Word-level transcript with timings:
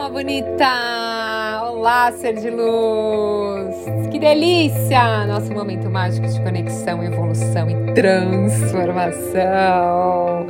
alma 0.00 0.08
bonita! 0.08 1.60
Olá, 1.62 2.10
ser 2.12 2.40
de 2.40 2.48
luz! 2.48 3.76
Que 4.10 4.18
delícia! 4.18 5.26
Nosso 5.26 5.52
momento 5.52 5.90
mágico 5.90 6.26
de 6.26 6.40
conexão, 6.40 7.04
evolução 7.04 7.68
e 7.68 7.92
transformação. 7.92 10.46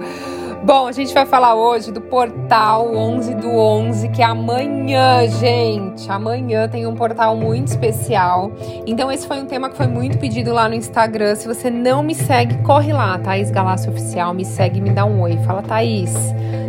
Bom, 0.63 0.87
a 0.87 0.93
gente 0.93 1.13
vai 1.13 1.27
falar 1.27 1.57
hoje 1.57 1.91
do 1.91 2.01
portal 2.01 2.95
11 2.95 3.35
do 3.35 3.49
11, 3.49 4.09
que 4.11 4.23
é 4.23 4.27
amanhã, 4.27 5.27
gente. 5.27 6.09
Amanhã 6.09 6.69
tem 6.69 6.87
um 6.87 6.95
portal 6.95 7.35
muito 7.35 7.67
especial. 7.69 8.53
Então, 8.87 9.11
esse 9.11 9.27
foi 9.27 9.41
um 9.41 9.47
tema 9.47 9.69
que 9.69 9.77
foi 9.77 9.89
muito 9.89 10.17
pedido 10.19 10.53
lá 10.53 10.69
no 10.69 10.77
Instagram. 10.77 11.35
Se 11.35 11.49
você 11.49 11.71
não 11.71 12.05
me 12.05 12.15
segue, 12.15 12.57
corre 12.59 12.93
lá, 12.93 13.19
Thaís 13.19 13.51
Galácio 13.51 13.91
Oficial. 13.91 14.33
Me 14.33 14.45
segue, 14.45 14.81
me 14.81 14.91
dá 14.91 15.05
um 15.05 15.21
oi. 15.23 15.37
Fala, 15.39 15.61
Thaís. 15.61 16.15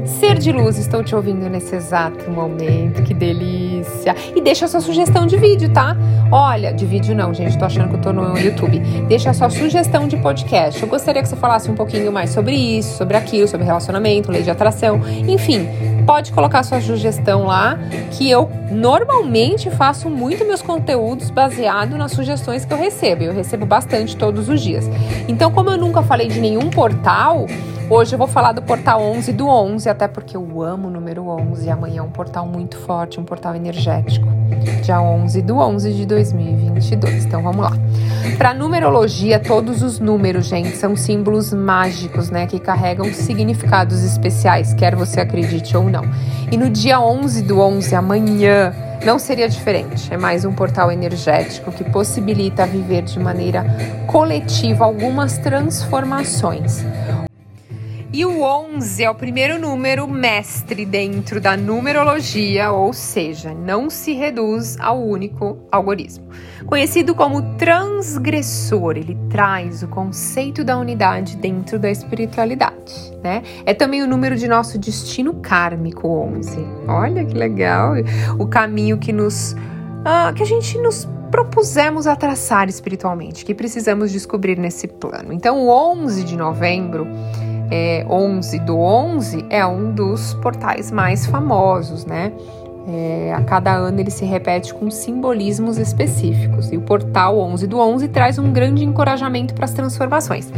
Ser 0.06 0.38
de 0.38 0.52
luz, 0.52 0.78
estou 0.78 1.04
te 1.04 1.16
ouvindo 1.16 1.50
nesse 1.50 1.76
exato 1.76 2.30
momento, 2.30 3.04
que 3.04 3.14
delícia! 3.14 4.16
E 4.36 4.42
deixa 4.42 4.66
a 4.66 4.68
sua 4.68 4.82
sugestão 4.82 5.26
de 5.26 5.38
vídeo, 5.38 5.70
tá? 5.70 5.96
Olha, 6.32 6.74
de 6.74 6.86
vídeo 6.86 7.16
não, 7.16 7.34
gente, 7.34 7.58
tô 7.58 7.66
achando 7.66 7.90
que 7.90 7.96
eu 7.96 8.02
tô 8.02 8.14
no 8.14 8.38
YouTube. 8.38 8.80
Deixa 9.08 9.30
a 9.30 9.34
sua 9.34 9.50
sugestão 9.50 10.08
de 10.08 10.18
podcast. 10.18 10.82
Eu 10.82 10.88
gostaria 10.90 11.22
que 11.22 11.28
você 11.28 11.36
falasse 11.36 11.70
um 11.70 11.76
pouquinho 11.76 12.12
mais 12.12 12.32
sobre 12.32 12.56
isso, 12.56 12.98
sobre 12.98 13.16
aquilo, 13.16 13.48
sobre 13.48 13.66
relacionamento, 13.66 14.32
lei 14.32 14.42
de 14.42 14.50
atração, 14.50 15.02
enfim. 15.28 15.68
Pode 16.06 16.32
colocar 16.32 16.64
sua 16.64 16.82
sugestão 16.82 17.46
lá, 17.46 17.78
que 18.12 18.30
eu 18.30 18.50
normalmente 18.72 19.70
faço 19.70 20.10
muito 20.10 20.46
meus 20.46 20.62
conteúdos 20.62 21.30
baseado 21.30 21.98
nas 21.98 22.12
sugestões 22.12 22.66
que 22.66 22.74
eu 22.74 22.78
recebo. 22.78 23.24
Eu 23.24 23.34
recebo 23.34 23.66
bastante 23.66 24.16
todos 24.16 24.50
os 24.50 24.62
dias. 24.62 24.86
Então, 25.28 25.52
como 25.52 25.70
eu 25.70 25.78
nunca 25.78 26.02
falei 26.02 26.28
de 26.28 26.40
nenhum 26.40 26.70
portal, 26.70 27.46
Hoje 27.94 28.16
eu 28.16 28.18
vou 28.18 28.28
falar 28.28 28.54
do 28.54 28.62
portal 28.62 29.02
11 29.02 29.34
do 29.34 29.50
11, 29.50 29.90
até 29.90 30.08
porque 30.08 30.38
eu 30.38 30.62
amo 30.62 30.88
o 30.88 30.90
número 30.90 31.28
11 31.28 31.68
e 31.68 31.70
amanhã 31.70 32.00
é 32.00 32.02
um 32.02 32.10
portal 32.10 32.48
muito 32.48 32.78
forte, 32.78 33.20
um 33.20 33.26
portal 33.26 33.54
energético. 33.54 34.41
Dia 34.84 35.02
11 35.02 35.42
do 35.42 35.58
11 35.58 35.94
de 35.94 36.06
2022. 36.06 37.26
Então 37.26 37.42
vamos 37.42 37.62
lá. 37.62 37.72
Para 38.38 38.54
numerologia, 38.54 39.40
todos 39.40 39.82
os 39.82 40.00
números, 40.00 40.48
gente, 40.48 40.76
são 40.76 40.96
símbolos 40.96 41.54
mágicos, 41.54 42.30
né, 42.30 42.46
que 42.48 42.60
carregam 42.60 43.12
significados 43.14 44.04
especiais, 44.04 44.74
quer 44.74 44.96
você 44.96 45.20
acredite 45.20 45.76
ou 45.76 45.90
não. 45.90 46.04
E 46.52 46.58
no 46.58 46.70
dia 46.70 47.00
11 47.00 47.42
do 47.44 47.60
11, 47.60 47.96
amanhã, 47.96 48.74
não 49.06 49.18
seria 49.18 49.50
diferente. 49.50 50.14
É 50.14 50.18
mais 50.18 50.46
um 50.46 50.54
portal 50.54 50.92
energético 50.92 51.72
que 51.72 51.84
possibilita 51.84 52.66
viver 52.66 53.04
de 53.04 53.20
maneira 53.20 53.66
coletiva 54.08 54.86
algumas 54.86 55.38
transformações. 55.38 56.86
E 58.14 58.26
o 58.26 58.42
11 58.42 59.06
é 59.06 59.10
o 59.10 59.16
primeiro 59.16 59.58
número 59.58 60.06
mestre 60.06 60.86
dentro 60.86 61.40
da 61.40 61.56
numerologia, 61.56 62.70
ou 62.70 62.92
seja, 62.92 63.54
não 63.54 63.90
se 63.90 64.12
reduz 64.12 64.78
ao 64.82 65.02
único 65.02 65.58
algoritmo. 65.72 66.28
Conhecido 66.66 67.16
como 67.16 67.56
transgressor, 67.56 68.98
ele 68.98 69.18
traz 69.30 69.82
o 69.82 69.88
conceito 69.88 70.62
da 70.62 70.78
unidade 70.78 71.38
dentro 71.38 71.80
da 71.80 71.90
espiritualidade, 71.90 72.94
né? 73.24 73.44
É 73.66 73.74
também 73.74 74.04
o 74.04 74.08
número 74.08 74.36
de 74.36 74.46
nosso 74.46 74.78
destino 74.78 75.36
kármico 75.36 76.10
11. 76.10 76.58
Olha 76.90 77.24
que 77.24 77.34
legal! 77.34 77.94
O 78.38 78.46
caminho 78.46 78.98
que 78.98 79.14
nos 79.14 79.56
ah, 80.04 80.34
que 80.36 80.44
a 80.44 80.46
gente 80.46 80.78
nos 80.80 81.08
propusemos 81.32 82.08
a 82.08 82.16
traçar 82.18 82.68
espiritualmente, 82.68 83.46
que 83.46 83.56
precisamos 83.56 84.12
descobrir 84.12 84.58
nesse 84.58 84.86
plano. 84.86 85.32
Então, 85.32 85.60
o 85.60 85.70
11 85.70 86.26
de 86.26 86.36
novembro 86.36 87.08
é, 87.72 88.06
11 88.10 88.60
do 88.60 88.78
11 88.78 89.46
é 89.50 89.66
um 89.66 89.92
dos 89.92 90.34
portais 90.36 90.92
mais 90.92 91.26
famosos, 91.26 92.06
né? 92.06 92.34
É, 92.88 93.34
a 93.34 93.42
cada 93.42 93.74
ano 93.74 94.00
ele 94.00 94.12
se 94.12 94.26
repete 94.26 94.74
com 94.74 94.92
simbolismos 94.92 95.78
específicos. 95.78 96.72
E 96.72 96.78
o 96.78 96.82
portal 96.82 97.40
11 97.40 97.68
do 97.68 97.80
11 97.80 98.08
traz 98.10 98.38
um 98.38 98.52
grande 98.52 98.84
encorajamento 98.84 99.54
para 99.54 99.66
as 99.66 99.72
transformações. 99.72 100.52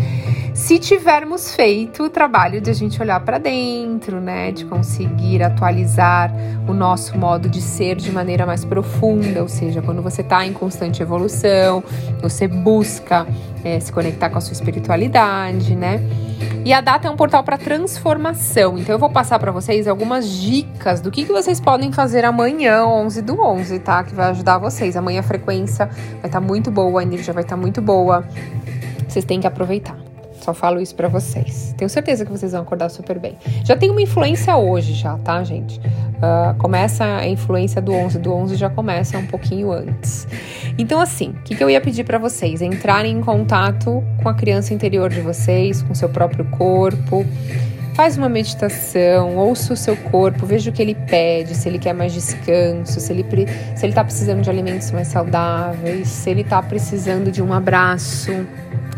Se 0.53 0.77
tivermos 0.77 1.55
feito 1.55 2.03
o 2.03 2.09
trabalho 2.09 2.61
de 2.61 2.69
a 2.69 2.73
gente 2.73 3.01
olhar 3.01 3.19
para 3.21 3.39
dentro, 3.39 4.21
né, 4.21 4.51
de 4.51 4.65
conseguir 4.65 5.41
atualizar 5.41 6.31
o 6.67 6.73
nosso 6.73 7.17
modo 7.17 7.49
de 7.49 7.59
ser 7.59 7.95
de 7.95 8.11
maneira 8.11 8.45
mais 8.45 8.63
profunda, 8.63 9.41
ou 9.41 9.47
seja, 9.47 9.81
quando 9.81 10.03
você 10.03 10.21
está 10.21 10.45
em 10.45 10.53
constante 10.53 11.01
evolução, 11.01 11.83
você 12.21 12.47
busca 12.47 13.25
é, 13.63 13.79
se 13.79 13.91
conectar 13.91 14.29
com 14.29 14.37
a 14.37 14.41
sua 14.41 14.53
espiritualidade, 14.53 15.75
né? 15.75 15.99
E 16.63 16.71
a 16.71 16.81
data 16.81 17.07
é 17.07 17.11
um 17.11 17.15
portal 17.15 17.43
para 17.43 17.57
transformação. 17.57 18.77
Então 18.77 18.93
eu 18.93 18.99
vou 18.99 19.09
passar 19.09 19.39
para 19.39 19.51
vocês 19.51 19.87
algumas 19.87 20.29
dicas 20.29 21.01
do 21.01 21.09
que, 21.09 21.25
que 21.25 21.31
vocês 21.31 21.59
podem 21.59 21.91
fazer 21.91 22.23
amanhã, 22.25 22.85
11 22.85 23.23
do 23.23 23.41
11, 23.41 23.79
tá? 23.79 24.03
Que 24.03 24.13
vai 24.13 24.29
ajudar 24.29 24.59
vocês. 24.59 24.95
Amanhã 24.95 25.21
a 25.21 25.23
frequência 25.23 25.87
vai 25.87 26.27
estar 26.27 26.29
tá 26.29 26.41
muito 26.41 26.69
boa, 26.69 27.01
a 27.01 27.03
energia 27.03 27.33
vai 27.33 27.43
estar 27.43 27.55
tá 27.55 27.61
muito 27.61 27.81
boa. 27.81 28.23
Vocês 29.07 29.25
têm 29.25 29.41
que 29.41 29.47
aproveitar. 29.47 30.02
Só 30.43 30.53
falo 30.53 30.81
isso 30.81 30.93
para 30.93 31.07
vocês. 31.07 31.73
Tenho 31.77 31.89
certeza 31.89 32.25
que 32.25 32.31
vocês 32.31 32.51
vão 32.51 32.63
acordar 32.63 32.89
super 32.89 33.17
bem. 33.17 33.37
Já 33.63 33.77
tem 33.77 33.89
uma 33.89 34.01
influência 34.01 34.57
hoje 34.57 34.93
já, 34.93 35.17
tá, 35.19 35.41
gente? 35.41 35.79
Uh, 35.79 36.53
começa 36.57 37.05
a 37.05 37.25
influência 37.25 37.81
do 37.81 37.93
11. 37.93 38.19
Do 38.19 38.33
11 38.33 38.57
já 38.57 38.69
começa 38.69 39.17
um 39.17 39.25
pouquinho 39.25 39.71
antes. 39.71 40.27
Então, 40.77 40.99
assim, 40.99 41.29
o 41.29 41.43
que, 41.43 41.55
que 41.55 41.63
eu 41.63 41.69
ia 41.69 41.79
pedir 41.79 42.03
para 42.03 42.17
vocês? 42.17 42.61
Entrarem 42.61 43.19
em 43.19 43.21
contato 43.21 44.03
com 44.21 44.27
a 44.27 44.33
criança 44.33 44.73
interior 44.73 45.09
de 45.09 45.21
vocês, 45.21 45.81
com 45.81 45.95
seu 45.95 46.09
próprio 46.09 46.43
corpo. 46.43 47.25
Faz 47.95 48.17
uma 48.17 48.27
meditação, 48.27 49.37
ouça 49.37 49.71
o 49.71 49.77
seu 49.77 49.95
corpo, 49.95 50.45
veja 50.45 50.71
o 50.71 50.73
que 50.73 50.81
ele 50.81 50.95
pede, 50.95 51.55
se 51.55 51.69
ele 51.69 51.77
quer 51.77 51.93
mais 51.93 52.11
descanso, 52.11 52.99
se 52.99 53.13
ele, 53.13 53.23
se 53.75 53.85
ele 53.85 53.93
tá 53.93 54.03
precisando 54.03 54.41
de 54.41 54.49
alimentos 54.49 54.91
mais 54.91 55.07
saudáveis, 55.07 56.07
se 56.07 56.29
ele 56.29 56.43
tá 56.43 56.61
precisando 56.61 57.31
de 57.31 57.41
um 57.41 57.53
abraço, 57.53 58.31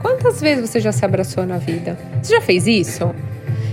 Quantas 0.06 0.40
vezes 0.40 0.70
você 0.70 0.80
já 0.80 0.92
se 0.92 1.04
abraçou 1.04 1.48
na 1.48 1.58
vida? 1.58 1.98
Você 2.22 2.36
já 2.36 2.40
fez 2.40 2.68
isso? 2.68 3.10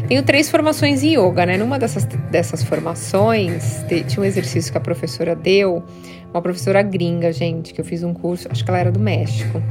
Tenho 0.08 0.22
três 0.22 0.48
formações 0.48 1.02
em 1.02 1.14
yoga, 1.14 1.44
né? 1.44 1.58
Numa 1.58 1.78
dessas, 1.78 2.06
dessas 2.06 2.62
formações, 2.62 3.84
tinha 4.08 4.18
um 4.18 4.24
exercício 4.24 4.72
que 4.72 4.78
a 4.78 4.80
professora 4.80 5.36
deu, 5.36 5.84
uma 6.32 6.40
professora 6.40 6.80
gringa, 6.80 7.30
gente, 7.34 7.74
que 7.74 7.82
eu 7.82 7.84
fiz 7.84 8.02
um 8.02 8.14
curso, 8.14 8.48
acho 8.50 8.64
que 8.64 8.70
ela 8.70 8.80
era 8.80 8.90
do 8.90 8.98
México. 8.98 9.62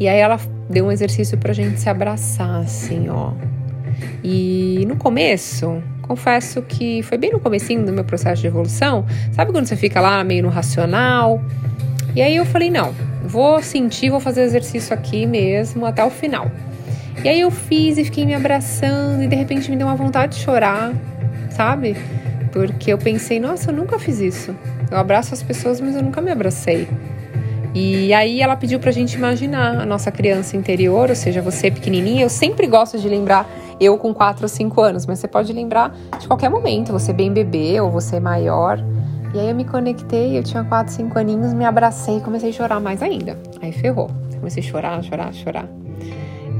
E 0.00 0.08
aí 0.08 0.18
ela 0.18 0.40
deu 0.70 0.86
um 0.86 0.90
exercício 0.90 1.36
pra 1.36 1.52
gente 1.52 1.78
se 1.78 1.90
abraçar, 1.90 2.62
assim, 2.62 3.10
ó. 3.10 3.32
E 4.24 4.86
no 4.88 4.96
começo, 4.96 5.82
confesso 6.00 6.62
que 6.62 7.02
foi 7.02 7.18
bem 7.18 7.30
no 7.30 7.40
comecinho 7.40 7.84
do 7.84 7.92
meu 7.92 8.04
processo 8.04 8.40
de 8.40 8.48
evolução. 8.48 9.04
Sabe 9.32 9.52
quando 9.52 9.66
você 9.66 9.76
fica 9.76 10.00
lá 10.00 10.24
meio 10.24 10.44
no 10.44 10.48
racional? 10.48 11.42
E 12.16 12.22
aí 12.22 12.34
eu 12.34 12.46
falei, 12.46 12.70
não, 12.70 12.94
vou 13.22 13.62
sentir, 13.62 14.08
vou 14.08 14.20
fazer 14.20 14.40
exercício 14.40 14.94
aqui 14.94 15.26
mesmo 15.26 15.84
até 15.84 16.02
o 16.02 16.08
final. 16.08 16.50
E 17.22 17.28
aí 17.28 17.40
eu 17.40 17.50
fiz 17.50 17.98
e 17.98 18.04
fiquei 18.04 18.24
me 18.24 18.34
abraçando 18.34 19.22
e 19.22 19.26
de 19.28 19.36
repente 19.36 19.70
me 19.70 19.76
deu 19.76 19.86
uma 19.86 19.94
vontade 19.94 20.38
de 20.38 20.42
chorar, 20.42 20.94
sabe? 21.50 21.94
Porque 22.52 22.90
eu 22.90 22.96
pensei, 22.96 23.38
nossa, 23.38 23.70
eu 23.70 23.76
nunca 23.76 23.98
fiz 23.98 24.18
isso. 24.18 24.56
Eu 24.90 24.96
abraço 24.96 25.34
as 25.34 25.42
pessoas, 25.42 25.78
mas 25.78 25.94
eu 25.94 26.02
nunca 26.02 26.22
me 26.22 26.30
abracei. 26.30 26.88
E 27.74 28.14
aí 28.14 28.40
ela 28.40 28.56
pediu 28.56 28.80
pra 28.80 28.90
gente 28.90 29.12
imaginar 29.12 29.78
a 29.82 29.84
nossa 29.84 30.10
criança 30.10 30.56
interior, 30.56 31.10
ou 31.10 31.14
seja, 31.14 31.42
você 31.42 31.70
pequenininha. 31.70 32.24
Eu 32.24 32.30
sempre 32.30 32.66
gosto 32.66 32.98
de 32.98 33.06
lembrar 33.06 33.46
eu 33.78 33.98
com 33.98 34.14
4 34.14 34.42
ou 34.42 34.48
5 34.48 34.80
anos, 34.80 35.04
mas 35.04 35.18
você 35.18 35.28
pode 35.28 35.52
lembrar 35.52 35.94
de 36.18 36.26
qualquer 36.26 36.48
momento, 36.48 36.92
você 36.92 37.12
bem 37.12 37.30
bebê 37.30 37.78
ou 37.78 37.90
você 37.90 38.18
maior. 38.18 38.82
E 39.34 39.38
aí 39.38 39.48
eu 39.50 39.54
me 39.54 39.64
conectei, 39.64 40.38
eu 40.38 40.42
tinha 40.42 40.64
4, 40.64 40.92
5 40.92 41.18
aninhos, 41.18 41.52
me 41.52 41.64
abracei 41.64 42.18
e 42.18 42.20
comecei 42.20 42.50
a 42.50 42.52
chorar 42.52 42.80
mais 42.80 43.02
ainda. 43.02 43.38
Aí 43.60 43.72
ferrou. 43.72 44.10
Comecei 44.38 44.62
a 44.62 44.66
chorar, 44.66 45.02
chorar, 45.02 45.32
chorar. 45.34 45.68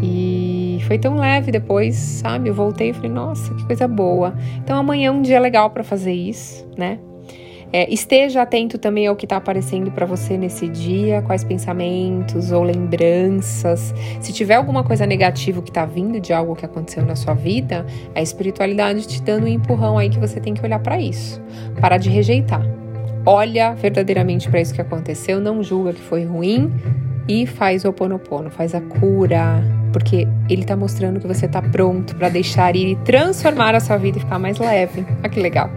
E 0.03 0.79
foi 0.87 0.99
tão 0.99 1.17
leve 1.17 1.51
depois, 1.51 1.97
sabe? 1.97 2.49
Eu 2.49 2.55
voltei 2.55 2.91
e 2.91 2.93
falei, 2.93 3.11
nossa, 3.11 3.55
que 3.55 3.65
coisa 3.65 3.89
boa. 3.89 4.35
Então 4.59 4.79
amanhã 4.79 5.09
é 5.09 5.11
um 5.11 5.23
dia 5.23 5.41
legal 5.41 5.71
para 5.71 5.83
fazer 5.83 6.13
isso, 6.13 6.69
né? 6.77 6.99
É, 7.73 7.93
esteja 7.93 8.43
atento 8.43 8.79
também 8.79 9.07
ao 9.07 9.17
que 9.17 9.27
está 9.27 9.37
aparecendo 9.37 9.91
para 9.91 10.07
você 10.07 10.37
nesse 10.37 10.69
dia, 10.69 11.23
quais 11.23 11.43
pensamentos 11.45 12.53
ou 12.53 12.63
lembranças. 12.63 13.95
Se 14.21 14.33
tiver 14.33 14.55
alguma 14.55 14.85
coisa 14.85 15.07
negativa 15.07 15.61
que 15.61 15.71
está 15.71 15.85
vindo 15.85 16.21
de 16.21 16.33
algo 16.33 16.55
que 16.55 16.65
aconteceu 16.65 17.05
na 17.05 17.17
sua 17.17 17.35
vida, 17.35 17.85
a 18.15 18.23
espiritualidade 18.23 19.07
te 19.07 19.21
dando 19.21 19.45
um 19.45 19.49
empurrão 19.49 19.99
aí 19.99 20.09
que 20.09 20.19
você 20.19 20.41
tem 20.41 20.55
que 20.55 20.65
olhar 20.65 20.79
para 20.79 21.01
isso. 21.01 21.43
Parar 21.81 21.99
de 21.99 22.09
rejeitar. 22.09 22.63
Olha 23.25 23.75
verdadeiramente 23.75 24.49
para 24.49 24.61
isso 24.61 24.73
que 24.73 24.81
aconteceu, 24.81 25.41
não 25.41 25.63
julga 25.63 25.93
que 25.93 26.01
foi 26.01 26.25
ruim 26.25 26.73
e 27.29 27.45
faz 27.45 27.85
o 27.85 27.89
oponopono, 27.89 28.51
faz 28.51 28.73
a 28.73 28.81
cura, 28.81 29.63
porque 29.93 30.29
ele 30.49 30.63
está 30.63 30.77
mostrando 30.77 31.19
que 31.19 31.27
você 31.27 31.47
está 31.47 31.61
pronto 31.61 32.15
para 32.15 32.29
deixar 32.29 32.77
ir 32.77 32.93
e 32.93 32.97
transformar 32.97 33.75
a 33.75 33.81
sua 33.81 33.97
vida 33.97 34.19
e 34.19 34.21
ficar 34.21 34.39
mais 34.39 34.59
leve. 34.59 35.05
Olha 35.21 35.29
que 35.29 35.41
legal. 35.41 35.69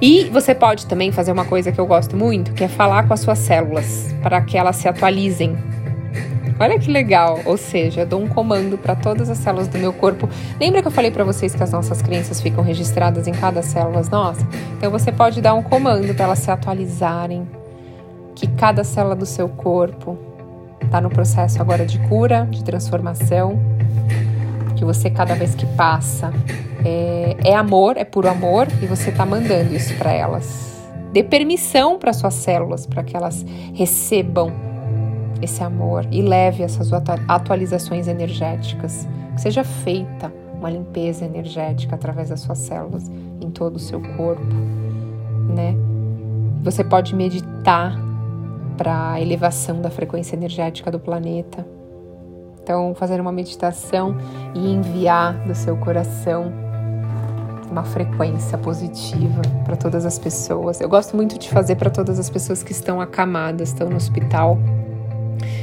E 0.00 0.24
você 0.24 0.54
pode 0.54 0.86
também 0.86 1.12
fazer 1.12 1.32
uma 1.32 1.44
coisa 1.44 1.72
que 1.72 1.80
eu 1.80 1.86
gosto 1.86 2.16
muito, 2.16 2.52
que 2.52 2.64
é 2.64 2.68
falar 2.68 3.06
com 3.06 3.14
as 3.14 3.20
suas 3.20 3.38
células 3.38 4.14
para 4.22 4.40
que 4.40 4.56
elas 4.56 4.76
se 4.76 4.88
atualizem. 4.88 5.56
Olha 6.58 6.78
que 6.78 6.90
legal. 6.90 7.40
Ou 7.44 7.56
seja, 7.56 8.02
eu 8.02 8.06
dou 8.06 8.22
um 8.22 8.28
comando 8.28 8.78
para 8.78 8.94
todas 8.94 9.28
as 9.28 9.38
células 9.38 9.68
do 9.68 9.78
meu 9.78 9.92
corpo. 9.92 10.28
Lembra 10.60 10.80
que 10.80 10.88
eu 10.88 10.92
falei 10.92 11.10
para 11.10 11.24
vocês 11.24 11.54
que 11.54 11.62
as 11.62 11.72
nossas 11.72 12.00
crenças 12.00 12.40
ficam 12.40 12.62
registradas 12.62 13.26
em 13.26 13.32
cada 13.32 13.62
célula 13.62 14.02
nossa? 14.10 14.46
Então 14.76 14.90
você 14.90 15.10
pode 15.10 15.40
dar 15.40 15.54
um 15.54 15.62
comando 15.62 16.14
para 16.14 16.26
elas 16.26 16.38
se 16.38 16.50
atualizarem. 16.50 17.48
Que 18.34 18.46
cada 18.46 18.84
célula 18.84 19.16
do 19.16 19.26
seu 19.26 19.48
corpo 19.48 20.16
está 20.80 21.00
no 21.00 21.10
processo 21.10 21.60
agora 21.60 21.84
de 21.84 21.98
cura, 22.08 22.46
de 22.50 22.62
transformação. 22.62 23.60
Que 24.82 24.86
você, 24.86 25.08
cada 25.08 25.36
vez 25.36 25.54
que 25.54 25.64
passa, 25.76 26.32
é, 26.84 27.36
é 27.44 27.54
amor, 27.54 27.96
é 27.96 28.04
puro 28.04 28.28
amor, 28.28 28.66
e 28.82 28.86
você 28.86 29.10
está 29.10 29.24
mandando 29.24 29.72
isso 29.72 29.94
para 29.94 30.10
elas. 30.10 30.76
Dê 31.12 31.22
permissão 31.22 32.00
para 32.00 32.12
suas 32.12 32.34
células, 32.34 32.84
para 32.84 33.04
que 33.04 33.16
elas 33.16 33.46
recebam 33.74 34.50
esse 35.40 35.62
amor 35.62 36.04
e 36.10 36.20
leve 36.20 36.64
essas 36.64 36.90
atualizações 37.28 38.08
energéticas. 38.08 39.06
Que 39.36 39.40
seja 39.40 39.62
feita 39.62 40.32
uma 40.58 40.68
limpeza 40.68 41.24
energética 41.24 41.94
através 41.94 42.30
das 42.30 42.40
suas 42.40 42.58
células 42.58 43.08
em 43.40 43.52
todo 43.52 43.76
o 43.76 43.78
seu 43.78 44.02
corpo, 44.16 44.42
né? 45.54 45.76
Você 46.64 46.82
pode 46.82 47.14
meditar 47.14 47.96
para 48.76 49.12
a 49.12 49.20
elevação 49.20 49.80
da 49.80 49.90
frequência 49.90 50.34
energética 50.34 50.90
do 50.90 50.98
planeta. 50.98 51.64
Então, 52.62 52.94
fazer 52.94 53.20
uma 53.20 53.32
meditação 53.32 54.16
e 54.54 54.72
enviar 54.72 55.34
do 55.46 55.54
seu 55.54 55.76
coração 55.76 56.52
uma 57.70 57.84
frequência 57.84 58.58
positiva 58.58 59.40
para 59.64 59.76
todas 59.76 60.04
as 60.04 60.18
pessoas. 60.18 60.80
Eu 60.80 60.88
gosto 60.88 61.16
muito 61.16 61.38
de 61.38 61.48
fazer 61.48 61.76
para 61.76 61.90
todas 61.90 62.18
as 62.18 62.28
pessoas 62.28 62.62
que 62.62 62.72
estão 62.72 63.00
acamadas, 63.00 63.70
estão 63.70 63.88
no 63.88 63.96
hospital 63.96 64.58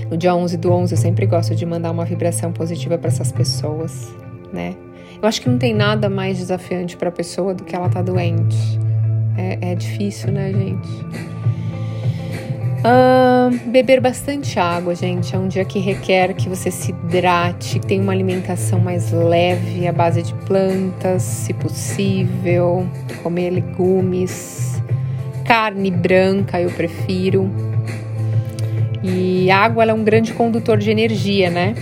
no 0.10 0.18
dia 0.18 0.34
11 0.34 0.58
do 0.58 0.72
11, 0.72 0.94
eu 0.94 0.98
sempre 0.98 1.28
gosto 1.28 1.56
de 1.56 1.66
mandar 1.66 1.92
uma 1.92 2.04
vibração 2.04 2.52
positiva 2.52 2.98
para 2.98 3.10
essas 3.10 3.32
pessoas, 3.32 4.12
né? 4.52 4.76
Eu 5.22 5.28
acho 5.28 5.42
que 5.42 5.50
não 5.50 5.58
tem 5.60 5.74
nada 5.74 6.10
mais 6.10 6.40
desafiante 6.40 6.98
para 6.98 7.10
a 7.10 7.12
pessoa 7.12 7.54
do 7.54 7.64
que 7.64 7.76
ela 7.76 7.90
tá 7.90 8.02
doente. 8.02 8.58
É, 9.38 9.72
é 9.72 9.76
difícil, 9.76 10.32
né, 10.32 10.52
gente? 10.52 10.90
Uh, 12.80 13.70
beber 13.70 14.00
bastante 14.00 14.60
água, 14.60 14.96
gente. 14.96 15.36
É 15.36 15.38
um 15.38 15.48
dia 15.48 15.66
que 15.66 15.80
requer 15.80 16.34
que 16.34 16.48
você 16.48 16.72
se 16.72 16.92
hidrate, 16.92 17.80
tenha 17.80 18.02
uma 18.02 18.14
alimentação 18.14 18.80
mais 18.80 19.12
leve, 19.12 19.88
à 19.88 19.92
base 19.92 20.24
de 20.24 20.34
plantas, 20.46 21.24
se 21.24 21.54
possível, 21.54 22.88
comer 23.22 23.50
legumes, 23.50 24.82
carne 25.46 25.92
branca, 25.92 26.62
eu 26.62 26.70
prefiro 26.72 27.50
e 29.04 29.50
a 29.50 29.58
água 29.58 29.86
é 29.86 29.94
um 29.94 30.04
grande 30.04 30.34
condutor 30.34 30.78
de 30.78 30.92
energia, 30.92 31.50
né? 31.50 31.74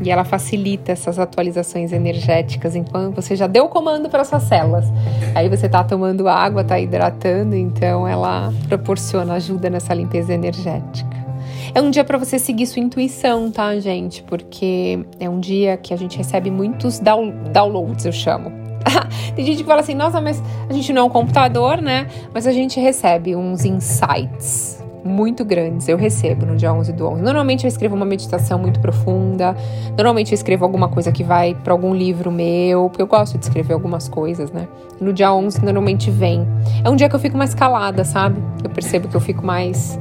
E 0.00 0.10
ela 0.10 0.24
facilita 0.24 0.92
essas 0.92 1.18
atualizações 1.18 1.92
energéticas 1.92 2.76
enquanto 2.76 3.16
você 3.16 3.34
já 3.34 3.46
deu 3.46 3.64
o 3.64 3.68
comando 3.68 4.08
para 4.08 4.24
suas 4.24 4.42
células. 4.44 4.86
Aí 5.34 5.48
você 5.48 5.66
está 5.66 5.82
tomando 5.82 6.28
água, 6.28 6.62
está 6.62 6.78
hidratando, 6.78 7.54
então 7.54 8.06
ela 8.06 8.52
proporciona 8.68 9.34
ajuda 9.34 9.70
nessa 9.70 9.94
limpeza 9.94 10.34
energética. 10.34 11.26
É 11.74 11.80
um 11.80 11.90
dia 11.90 12.04
para 12.04 12.18
você 12.18 12.38
seguir 12.38 12.66
sua 12.66 12.82
intuição, 12.82 13.50
tá, 13.50 13.78
gente? 13.78 14.22
Porque 14.22 15.04
é 15.18 15.28
um 15.28 15.40
dia 15.40 15.76
que 15.76 15.92
a 15.92 15.96
gente 15.96 16.16
recebe 16.16 16.50
muitos 16.50 17.00
downloads, 17.00 18.04
eu 18.04 18.12
chamo. 18.12 18.52
Tem 19.34 19.44
gente 19.44 19.58
que 19.58 19.64
fala 19.64 19.80
assim: 19.80 19.94
nossa, 19.94 20.20
mas 20.20 20.42
a 20.68 20.72
gente 20.72 20.92
não 20.92 21.02
é 21.02 21.04
um 21.04 21.10
computador, 21.10 21.82
né? 21.82 22.06
Mas 22.32 22.46
a 22.46 22.52
gente 22.52 22.78
recebe 22.80 23.34
uns 23.34 23.64
insights 23.64 24.85
muito 25.06 25.44
grandes 25.44 25.88
eu 25.88 25.96
recebo 25.96 26.44
no 26.44 26.56
dia 26.56 26.72
11 26.72 26.92
do 26.92 27.06
11. 27.06 27.22
Normalmente 27.22 27.64
eu 27.64 27.68
escrevo 27.68 27.94
uma 27.94 28.04
meditação 28.06 28.58
muito 28.58 28.80
profunda, 28.80 29.56
normalmente 29.96 30.32
eu 30.32 30.34
escrevo 30.34 30.64
alguma 30.64 30.88
coisa 30.88 31.12
que 31.12 31.24
vai 31.24 31.54
para 31.54 31.72
algum 31.72 31.94
livro 31.94 32.30
meu, 32.30 32.88
porque 32.88 33.02
eu 33.02 33.06
gosto 33.06 33.38
de 33.38 33.44
escrever 33.44 33.74
algumas 33.74 34.08
coisas, 34.08 34.50
né? 34.50 34.66
no 35.00 35.12
dia 35.12 35.32
11 35.32 35.64
normalmente 35.64 36.10
vem. 36.10 36.46
É 36.84 36.90
um 36.90 36.96
dia 36.96 37.08
que 37.08 37.14
eu 37.14 37.20
fico 37.20 37.36
mais 37.36 37.54
calada, 37.54 38.04
sabe? 38.04 38.42
Eu 38.62 38.70
percebo 38.70 39.08
que 39.08 39.16
eu 39.16 39.20
fico 39.20 39.44
mais 39.44 39.98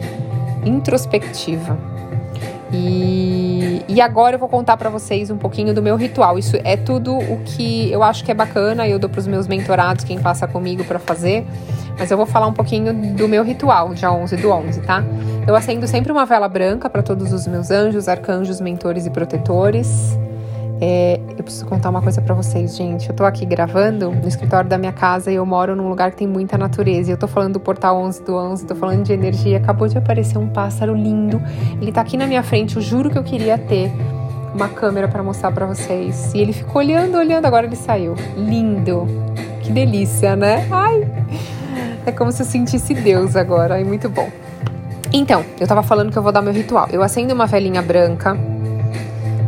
introspectiva. 0.66 1.78
E, 2.72 3.84
e 3.88 4.02
agora 4.02 4.36
eu 4.36 4.40
vou 4.40 4.50
contar 4.50 4.76
para 4.78 4.90
vocês 4.90 5.30
um 5.30 5.38
pouquinho 5.38 5.74
do 5.74 5.82
meu 5.82 5.96
ritual. 5.96 6.38
Isso 6.40 6.58
é 6.64 6.76
tudo 6.76 7.16
o 7.18 7.40
que 7.46 7.92
eu 7.92 8.02
acho 8.04 8.24
que 8.24 8.32
é 8.32 8.34
bacana, 8.34 8.88
eu 8.88 8.98
dou 8.98 9.10
para 9.10 9.20
os 9.20 9.28
meus 9.28 9.48
mentorados, 9.48 10.04
quem 10.04 10.20
passa 10.20 10.48
comigo 10.48 10.84
para 10.84 11.00
fazer. 11.00 11.46
Mas 11.98 12.12
eu 12.12 12.18
vou 12.18 12.26
falar 12.26 12.48
um 12.48 12.54
pouquinho 12.54 12.94
do 12.94 13.28
meu 13.28 13.44
ritual, 13.44 13.94
dia 13.94 14.12
11 14.12 14.38
do 14.38 14.50
11, 14.50 14.82
tá? 14.82 15.04
Eu 15.48 15.56
acendo 15.56 15.88
sempre 15.88 16.12
uma 16.12 16.26
vela 16.26 16.50
branca 16.50 16.90
para 16.90 17.02
todos 17.02 17.32
os 17.32 17.48
meus 17.48 17.72
anjos, 17.72 18.08
arcanjos, 18.08 18.60
mentores 18.60 19.06
e 19.06 19.10
protetores. 19.10 20.18
É, 20.82 21.20
eu 21.38 21.44
preciso 21.44 21.66
contar 21.66 21.90
uma 21.90 22.02
coisa 22.02 22.22
para 22.22 22.36
vocês, 22.36 22.76
gente. 22.76 23.10
Eu 23.10 23.16
tô 23.16 23.24
aqui 23.24 23.46
gravando 23.46 24.12
no 24.12 24.28
escritório 24.28 24.70
da 24.70 24.78
minha 24.78 24.92
casa 24.92 25.32
e 25.32 25.36
eu 25.36 25.46
moro 25.46 25.76
num 25.76 25.88
lugar 25.88 26.12
que 26.12 26.18
tem 26.18 26.28
muita 26.28 26.58
natureza. 26.58 27.12
Eu 27.12 27.18
tô 27.18 27.28
falando 27.28 27.54
do 27.54 27.60
portal 27.60 27.98
11 27.98 28.24
do 28.24 28.36
11, 28.36 28.66
tô 28.66 28.76
falando 28.76 29.04
de 29.04 29.14
energia. 29.14 29.58
Acabou 29.58 29.88
de 29.88 29.98
aparecer 29.98 30.38
um 30.38 30.48
pássaro 30.48 30.94
lindo. 30.94 31.42
Ele 31.82 31.92
tá 31.92 32.02
aqui 32.02 32.18
na 32.18 32.28
minha 32.28 32.44
frente. 32.44 32.76
Eu 32.76 32.82
juro 32.82 33.10
que 33.10 33.18
eu 33.18 33.24
queria 33.24 33.58
ter 33.58 33.92
uma 34.54 34.68
câmera 34.68 35.08
para 35.08 35.24
mostrar 35.24 35.52
para 35.52 35.66
vocês. 35.66 36.34
E 36.34 36.40
ele 36.40 36.52
ficou 36.52 36.82
olhando, 36.82 37.18
olhando. 37.18 37.46
Agora 37.46 37.66
ele 37.66 37.76
saiu. 37.76 38.16
Lindo. 38.36 39.08
Que 39.62 39.72
delícia, 39.72 40.36
né? 40.36 40.68
Ai. 40.70 41.08
É 42.06 42.12
como 42.12 42.32
se 42.32 42.42
eu 42.42 42.46
sentisse 42.46 42.94
Deus 42.94 43.36
agora, 43.36 43.82
é 43.82 43.84
muito 43.84 44.08
bom. 44.10 44.30
Então, 45.12 45.44
eu 45.60 45.66
tava 45.66 45.82
falando 45.82 46.12
que 46.12 46.18
eu 46.18 46.22
vou 46.22 46.32
dar 46.32 46.42
meu 46.42 46.54
ritual. 46.54 46.88
Eu 46.92 47.02
acendo 47.02 47.34
uma 47.34 47.48
velinha 47.48 47.82
branca. 47.82 48.38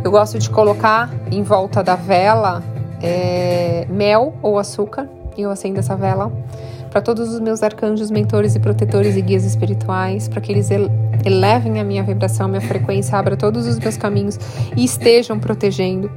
Eu 0.04 0.10
gosto 0.10 0.38
de 0.38 0.48
colocar 0.48 1.10
em 1.30 1.42
volta 1.42 1.82
da 1.82 1.96
vela 1.96 2.62
é, 3.02 3.86
mel 3.88 4.34
ou 4.42 4.58
açúcar. 4.58 5.08
E 5.36 5.42
eu 5.42 5.50
acendo 5.50 5.78
essa 5.78 5.96
vela 5.96 6.32
para 6.90 7.00
todos 7.00 7.32
os 7.32 7.40
meus 7.40 7.62
arcanjos, 7.62 8.10
mentores 8.10 8.54
e 8.54 8.60
protetores 8.60 9.16
e 9.16 9.22
guias 9.22 9.44
espirituais, 9.44 10.26
para 10.26 10.40
que 10.40 10.50
eles 10.50 10.68
elevem 11.24 11.78
a 11.78 11.84
minha 11.84 12.02
vibração, 12.02 12.48
minha 12.48 12.60
frequência, 12.60 13.16
abra 13.16 13.36
todos 13.36 13.66
os 13.66 13.78
meus 13.78 13.96
caminhos 13.96 14.38
e 14.76 14.84
estejam 14.84 15.38
protegendo 15.38 16.10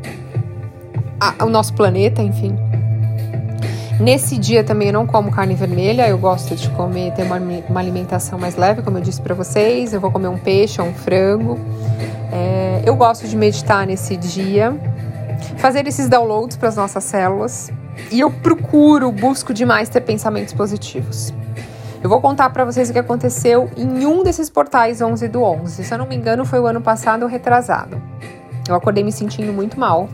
a, 1.20 1.46
o 1.46 1.50
nosso 1.50 1.74
planeta, 1.74 2.22
enfim. 2.22 2.71
Nesse 4.02 4.36
dia 4.36 4.64
também 4.64 4.88
eu 4.88 4.94
não 4.94 5.06
como 5.06 5.32
carne 5.32 5.54
vermelha, 5.54 6.10
eu 6.10 6.18
gosto 6.18 6.56
de 6.56 6.68
comer, 6.72 7.14
ter 7.14 7.22
uma, 7.22 7.38
uma 7.38 7.80
alimentação 7.80 8.40
mais 8.40 8.56
leve, 8.56 8.82
como 8.82 8.98
eu 8.98 9.02
disse 9.02 9.22
para 9.22 9.36
vocês. 9.36 9.94
Eu 9.94 10.02
vou 10.02 10.10
comer 10.10 10.28
um 10.28 10.40
peixe 10.40 10.82
ou 10.82 10.88
um 10.88 10.94
frango. 10.94 11.60
É, 12.32 12.82
eu 12.84 12.96
gosto 12.96 13.28
de 13.28 13.38
meditar 13.38 13.86
nesse 13.86 14.18
dia, 14.18 14.76
fazer 15.58 15.86
esses 15.86 16.10
downloads 16.10 16.58
para 16.58 16.70
as 16.70 16.76
nossas 16.76 17.04
células. 17.04 17.72
E 18.12 18.20
eu 18.20 18.32
procuro, 18.32 19.12
busco 19.12 19.54
demais 19.54 19.88
ter 19.88 20.02
pensamentos 20.02 20.52
positivos. 20.52 21.32
Eu 22.02 22.10
vou 22.10 22.20
contar 22.20 22.50
para 22.50 22.66
vocês 22.66 22.90
o 22.90 22.94
que 22.94 22.98
aconteceu 22.98 23.70
em 23.78 24.08
um 24.08 24.24
desses 24.24 24.50
portais 24.50 25.00
11 25.00 25.28
do 25.28 25.44
11. 25.44 25.84
Se 25.84 25.94
eu 25.94 26.00
não 26.00 26.08
me 26.08 26.16
engano, 26.16 26.44
foi 26.44 26.60
o 26.60 26.66
ano 26.66 26.82
passado 26.82 27.28
retrasado. 27.28 28.02
Eu 28.68 28.74
acordei 28.74 29.04
me 29.04 29.12
sentindo 29.12 29.54
muito 29.54 29.80
mal 29.80 30.10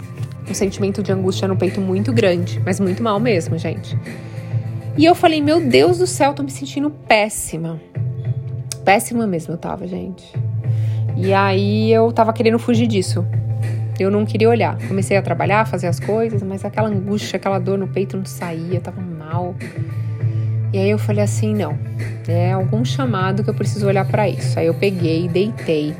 um 0.49 0.53
sentimento 0.53 1.03
de 1.03 1.11
angústia 1.11 1.47
no 1.47 1.55
peito 1.55 1.81
muito 1.81 2.13
grande, 2.13 2.61
mas 2.65 2.79
muito 2.79 3.03
mal 3.03 3.19
mesmo, 3.19 3.57
gente. 3.57 3.97
E 4.97 5.05
eu 5.05 5.13
falei, 5.13 5.41
meu 5.41 5.61
Deus 5.61 5.99
do 5.99 6.07
céu, 6.07 6.33
tô 6.33 6.41
me 6.41 6.49
sentindo 6.49 6.89
péssima. 6.89 7.79
Péssima 8.83 9.27
mesmo 9.27 9.53
eu 9.53 9.57
tava, 9.57 9.85
gente. 9.85 10.33
E 11.15 11.33
aí 11.33 11.91
eu 11.91 12.11
tava 12.11 12.33
querendo 12.33 12.57
fugir 12.57 12.87
disso. 12.87 13.25
Eu 13.99 14.09
não 14.09 14.25
queria 14.25 14.49
olhar. 14.49 14.77
Comecei 14.87 15.17
a 15.17 15.21
trabalhar, 15.21 15.65
fazer 15.65 15.87
as 15.87 15.99
coisas, 15.99 16.41
mas 16.41 16.63
aquela 16.63 16.87
angústia, 16.87 17.37
aquela 17.37 17.59
dor 17.59 17.77
no 17.77 17.87
peito 17.87 18.15
não 18.15 18.25
saía, 18.25 18.79
tava 18.79 19.01
mal. 19.01 19.55
E 20.71 20.77
aí 20.77 20.89
eu 20.89 20.97
falei 20.97 21.23
assim, 21.23 21.53
não, 21.53 21.77
é 22.27 22.51
algum 22.51 22.83
chamado 22.83 23.43
que 23.43 23.49
eu 23.49 23.53
preciso 23.53 23.87
olhar 23.87 24.05
para 24.05 24.27
isso. 24.27 24.59
Aí 24.59 24.67
eu 24.67 24.73
peguei, 24.73 25.27
deitei 25.27 25.95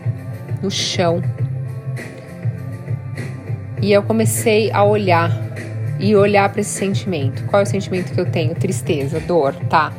no 0.62 0.70
chão 0.70 1.22
e 3.82 3.92
eu 3.92 4.02
comecei 4.04 4.72
a 4.72 4.84
olhar 4.84 5.32
e 6.00 6.16
olhar 6.16 6.50
para 6.50 6.62
esse 6.62 6.72
sentimento. 6.72 7.44
Qual 7.46 7.60
é 7.60 7.64
o 7.64 7.66
sentimento 7.66 8.14
que 8.14 8.20
eu 8.20 8.30
tenho? 8.30 8.56
Tristeza, 8.56 9.20
dor, 9.20 9.54
tá? 9.70 9.92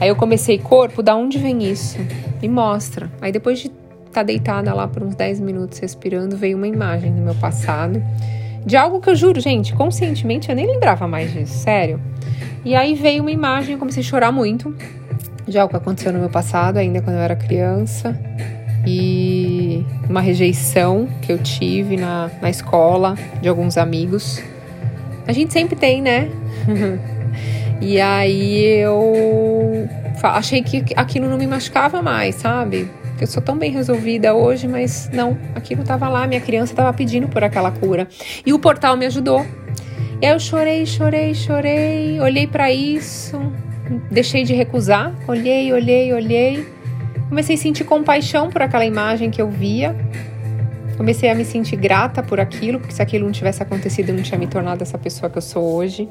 Aí 0.00 0.08
eu 0.08 0.16
comecei, 0.16 0.58
corpo, 0.58 1.02
da 1.02 1.14
onde 1.14 1.38
vem 1.38 1.70
isso? 1.70 1.98
Me 2.40 2.48
mostra. 2.48 3.10
Aí 3.20 3.30
depois 3.32 3.60
de 3.60 3.66
estar 3.66 4.12
tá 4.12 4.22
deitada 4.22 4.74
lá 4.74 4.88
por 4.88 5.02
uns 5.02 5.14
10 5.14 5.40
minutos 5.40 5.78
respirando, 5.78 6.36
veio 6.36 6.56
uma 6.56 6.66
imagem 6.66 7.14
do 7.14 7.22
meu 7.22 7.34
passado. 7.34 8.02
De 8.64 8.76
algo 8.76 9.00
que 9.00 9.10
eu 9.10 9.14
juro, 9.14 9.40
gente, 9.40 9.74
conscientemente 9.74 10.48
eu 10.48 10.56
nem 10.56 10.66
lembrava 10.66 11.06
mais 11.08 11.32
disso, 11.32 11.58
sério. 11.58 12.00
E 12.64 12.74
aí 12.74 12.94
veio 12.94 13.22
uma 13.22 13.30
imagem, 13.30 13.74
eu 13.74 13.78
comecei 13.78 14.02
a 14.02 14.06
chorar 14.06 14.32
muito. 14.32 14.74
De 15.46 15.58
algo 15.58 15.70
que 15.70 15.76
aconteceu 15.76 16.12
no 16.12 16.20
meu 16.20 16.30
passado, 16.30 16.78
ainda 16.78 17.02
quando 17.02 17.16
eu 17.16 17.22
era 17.22 17.34
criança 17.34 18.18
e 18.86 19.84
uma 20.08 20.20
rejeição 20.20 21.08
que 21.20 21.32
eu 21.32 21.38
tive 21.38 21.96
na, 21.96 22.30
na 22.40 22.50
escola 22.50 23.16
de 23.40 23.48
alguns 23.48 23.76
amigos. 23.76 24.42
A 25.26 25.32
gente 25.32 25.52
sempre 25.52 25.76
tem, 25.76 26.02
né? 26.02 26.28
e 27.80 28.00
aí 28.00 28.64
eu 28.78 29.88
achei 30.22 30.62
que 30.62 30.84
aquilo 30.96 31.28
não 31.28 31.38
me 31.38 31.46
machucava 31.46 32.02
mais, 32.02 32.36
sabe? 32.36 32.88
Eu 33.20 33.26
sou 33.28 33.40
tão 33.40 33.56
bem 33.56 33.70
resolvida 33.70 34.34
hoje, 34.34 34.66
mas 34.66 35.08
não, 35.12 35.38
aquilo 35.54 35.82
estava 35.82 36.08
lá, 36.08 36.26
minha 36.26 36.40
criança 36.40 36.72
estava 36.72 36.92
pedindo 36.92 37.28
por 37.28 37.44
aquela 37.44 37.70
cura. 37.70 38.08
E 38.44 38.52
o 38.52 38.58
portal 38.58 38.96
me 38.96 39.06
ajudou. 39.06 39.46
E 40.20 40.26
aí 40.26 40.32
eu 40.32 40.40
chorei, 40.40 40.84
chorei, 40.86 41.34
chorei, 41.34 42.20
olhei 42.20 42.46
para 42.48 42.72
isso, 42.72 43.40
deixei 44.10 44.42
de 44.42 44.54
recusar, 44.54 45.14
olhei, 45.28 45.72
olhei, 45.72 46.12
olhei. 46.12 46.66
Comecei 47.32 47.54
a 47.54 47.58
sentir 47.58 47.84
compaixão 47.84 48.50
por 48.50 48.60
aquela 48.60 48.84
imagem 48.84 49.30
que 49.30 49.40
eu 49.40 49.48
via. 49.48 49.96
Comecei 50.98 51.30
a 51.30 51.34
me 51.34 51.46
sentir 51.46 51.76
grata 51.76 52.22
por 52.22 52.38
aquilo, 52.38 52.78
porque 52.78 52.92
se 52.92 53.00
aquilo 53.00 53.24
não 53.24 53.32
tivesse 53.32 53.62
acontecido, 53.62 54.10
eu 54.10 54.16
não 54.16 54.22
tinha 54.22 54.38
me 54.38 54.46
tornado 54.46 54.82
essa 54.82 54.98
pessoa 54.98 55.30
que 55.30 55.38
eu 55.38 55.40
sou 55.40 55.64
hoje. 55.74 56.06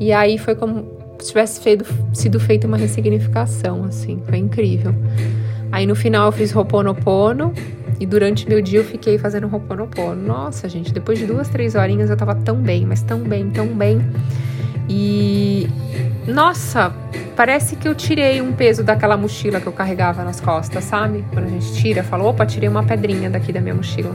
E 0.00 0.10
aí 0.14 0.38
foi 0.38 0.54
como 0.54 0.90
se 1.18 1.28
tivesse 1.28 1.60
feito, 1.60 1.84
sido 2.14 2.40
feita 2.40 2.66
uma 2.66 2.78
ressignificação, 2.78 3.84
assim, 3.84 4.22
foi 4.26 4.38
incrível. 4.38 4.94
Aí 5.70 5.84
no 5.84 5.94
final 5.94 6.24
eu 6.24 6.32
fiz 6.32 6.52
Roponopono 6.52 7.52
e 8.00 8.06
durante 8.06 8.48
meu 8.48 8.62
dia 8.62 8.78
eu 8.78 8.84
fiquei 8.84 9.18
fazendo 9.18 9.46
Roponopono. 9.46 10.26
Nossa, 10.26 10.70
gente, 10.70 10.90
depois 10.90 11.18
de 11.18 11.26
duas, 11.26 11.50
três 11.50 11.74
horinhas 11.74 12.08
eu 12.08 12.16
tava 12.16 12.34
tão 12.34 12.56
bem, 12.56 12.86
mas 12.86 13.02
tão 13.02 13.18
bem, 13.20 13.50
tão 13.50 13.66
bem. 13.66 14.00
E 14.88 15.68
nossa, 16.30 16.92
parece 17.36 17.76
que 17.76 17.86
eu 17.86 17.94
tirei 17.94 18.40
um 18.40 18.52
peso 18.52 18.82
daquela 18.82 19.16
mochila 19.16 19.60
que 19.60 19.66
eu 19.66 19.72
carregava 19.72 20.24
nas 20.24 20.40
costas, 20.40 20.84
sabe? 20.84 21.24
Quando 21.32 21.46
a 21.46 21.48
gente 21.48 21.74
tira, 21.74 22.02
fala, 22.02 22.24
opa, 22.24 22.46
tirei 22.46 22.68
uma 22.68 22.84
pedrinha 22.84 23.28
daqui 23.28 23.52
da 23.52 23.60
minha 23.60 23.74
mochila. 23.74 24.14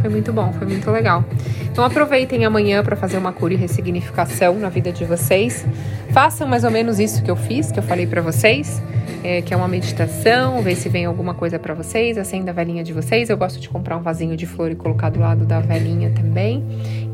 Foi 0.00 0.08
muito 0.08 0.32
bom, 0.32 0.52
foi 0.52 0.66
muito 0.66 0.90
legal. 0.90 1.24
Então 1.70 1.84
aproveitem 1.84 2.44
amanhã 2.44 2.82
para 2.82 2.96
fazer 2.96 3.18
uma 3.18 3.32
cura 3.32 3.54
e 3.54 3.56
ressignificação 3.56 4.58
na 4.58 4.68
vida 4.68 4.90
de 4.92 5.04
vocês. 5.04 5.64
Façam 6.10 6.48
mais 6.48 6.64
ou 6.64 6.70
menos 6.70 6.98
isso 6.98 7.22
que 7.22 7.30
eu 7.30 7.36
fiz, 7.36 7.70
que 7.70 7.78
eu 7.78 7.82
falei 7.82 8.06
para 8.06 8.20
vocês 8.20 8.80
é, 9.22 9.42
que 9.42 9.52
é 9.52 9.56
uma 9.56 9.68
meditação, 9.68 10.62
ver 10.62 10.74
se 10.76 10.88
vem 10.88 11.04
alguma 11.04 11.34
coisa 11.34 11.58
para 11.58 11.74
vocês, 11.74 12.16
acenda 12.16 12.50
a 12.50 12.54
velhinha 12.54 12.82
de 12.82 12.92
vocês. 12.92 13.28
Eu 13.28 13.36
gosto 13.36 13.60
de 13.60 13.68
comprar 13.68 13.96
um 13.96 14.02
vasinho 14.02 14.36
de 14.36 14.46
flor 14.46 14.70
e 14.70 14.74
colocar 14.74 15.10
do 15.10 15.20
lado 15.20 15.44
da 15.44 15.60
velhinha 15.60 16.10
também. 16.10 16.64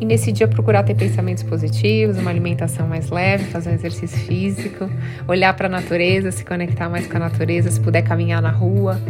E 0.01 0.05
nesse 0.05 0.31
dia 0.31 0.47
procurar 0.47 0.83
ter 0.83 0.95
pensamentos 0.95 1.43
positivos, 1.43 2.19
uma 2.19 2.31
alimentação 2.31 2.87
mais 2.87 3.11
leve, 3.11 3.45
fazer 3.45 3.71
um 3.71 3.75
exercício 3.75 4.19
físico, 4.19 4.89
olhar 5.27 5.55
para 5.55 5.67
a 5.67 5.71
natureza, 5.71 6.31
se 6.31 6.45
conectar 6.45 6.89
mais 6.89 7.07
com 7.07 7.17
a 7.17 7.21
natureza, 7.21 7.71
se 7.71 7.81
puder 7.81 8.03
caminhar 8.03 8.41
na 8.41 8.51
rua, 8.51 9.01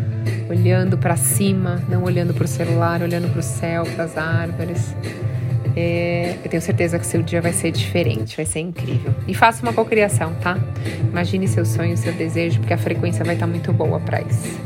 olhando 0.49 0.97
para 0.97 1.17
cima, 1.17 1.83
não 1.89 2.05
olhando 2.05 2.33
para 2.33 2.45
o 2.45 2.49
celular, 2.49 3.03
olhando 3.03 3.31
para 3.31 3.41
o 3.41 3.43
céu, 3.43 3.85
para 3.85 4.05
as 4.05 4.17
árvores. 4.17 4.95
É, 5.75 6.37
eu 6.43 6.51
tenho 6.51 6.63
certeza 6.63 6.99
que 6.99 7.07
seu 7.07 7.23
dia 7.23 7.43
vai 7.43 7.53
ser 7.53 7.71
diferente, 7.71 8.35
vai 8.35 8.47
ser 8.47 8.61
incrível. 8.61 9.15
E 9.29 9.35
faça 9.35 9.63
uma 9.63 9.73
cocriação, 9.73 10.33
tá? 10.35 10.59
Imagine 11.11 11.47
seu 11.47 11.67
sonho, 11.67 11.97
seu 11.97 12.13
desejo, 12.15 12.61
porque 12.61 12.73
a 12.73 12.79
frequência 12.79 13.25
vai 13.25 13.35
estar 13.35 13.47
muito 13.47 13.73
boa 13.73 14.01
para 14.01 14.23
isso. 14.23 14.59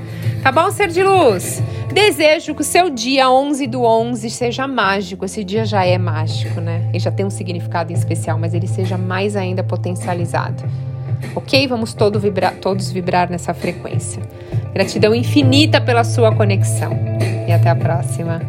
Tá 0.42 0.50
bom, 0.50 0.70
ser 0.70 0.88
de 0.88 1.02
luz? 1.02 1.62
Desejo 1.92 2.54
que 2.54 2.62
o 2.62 2.64
seu 2.64 2.88
dia 2.88 3.30
11 3.30 3.66
do 3.66 3.82
11 3.82 4.30
seja 4.30 4.66
mágico. 4.66 5.24
Esse 5.24 5.44
dia 5.44 5.66
já 5.66 5.84
é 5.84 5.98
mágico, 5.98 6.60
né? 6.60 6.88
Ele 6.90 6.98
já 6.98 7.10
tem 7.10 7.26
um 7.26 7.30
significado 7.30 7.92
especial, 7.92 8.38
mas 8.38 8.54
ele 8.54 8.66
seja 8.66 8.96
mais 8.96 9.36
ainda 9.36 9.62
potencializado. 9.62 10.62
Ok? 11.34 11.66
Vamos 11.68 11.94
todo 11.94 12.18
vibrar, 12.18 12.54
todos 12.56 12.90
vibrar 12.90 13.30
nessa 13.30 13.54
frequência. 13.54 14.22
Gratidão 14.72 15.14
infinita 15.14 15.80
pela 15.80 16.04
sua 16.04 16.34
conexão. 16.34 16.98
E 17.46 17.52
até 17.52 17.68
a 17.70 17.76
próxima. 17.76 18.40